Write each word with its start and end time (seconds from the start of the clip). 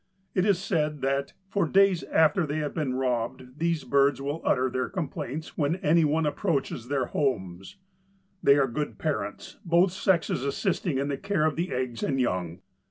It 0.33 0.45
is 0.47 0.57
said 0.57 1.01
that 1.01 1.33
"for 1.47 1.67
days 1.67 2.01
after 2.05 2.47
they 2.47 2.57
have 2.57 2.73
been 2.73 2.95
robbed 2.95 3.59
these 3.59 3.83
birds 3.83 4.19
will 4.19 4.41
utter 4.43 4.67
their 4.67 4.89
complaints 4.89 5.59
when 5.59 5.75
anyone 5.75 6.25
approaches 6.25 6.87
their 6.87 7.05
homes." 7.05 7.77
They 8.41 8.57
are 8.57 8.65
good 8.67 8.97
parents, 8.97 9.59
both 9.63 9.91
sexes 9.91 10.43
assisting 10.43 10.97
in 10.97 11.09
the 11.09 11.17
care 11.17 11.45
of 11.45 11.55
the 11.55 11.71
eggs 11.71 12.01
and 12.01 12.19
young. 12.19 12.61